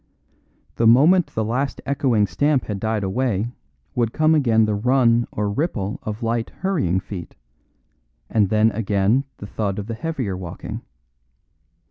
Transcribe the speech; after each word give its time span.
The 0.77 0.87
moment 0.87 1.27
the 1.27 1.45
last 1.45 1.79
echoing 1.85 2.25
stamp 2.25 2.65
had 2.65 2.79
died 2.79 3.03
away 3.03 3.51
would 3.93 4.13
come 4.13 4.33
again 4.33 4.65
the 4.65 4.73
run 4.73 5.27
or 5.31 5.47
ripple 5.47 5.99
of 6.01 6.23
light, 6.23 6.49
hurrying 6.61 6.99
feet, 6.99 7.35
and 8.27 8.49
then 8.49 8.71
again 8.71 9.25
the 9.37 9.45
thud 9.45 9.77
of 9.77 9.85
the 9.85 9.93
heavier 9.93 10.35
walking. 10.35 10.81